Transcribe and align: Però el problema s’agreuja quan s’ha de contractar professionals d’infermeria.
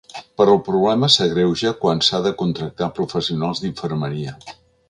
Però 0.41 0.53
el 0.55 0.61
problema 0.69 1.09
s’agreuja 1.15 1.73
quan 1.83 2.03
s’ha 2.07 2.23
de 2.29 2.33
contractar 2.41 2.91
professionals 3.01 3.63
d’infermeria. 3.67 4.39